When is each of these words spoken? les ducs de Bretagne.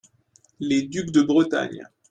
les 0.59 0.81
ducs 0.81 1.11
de 1.11 1.21
Bretagne. 1.21 1.83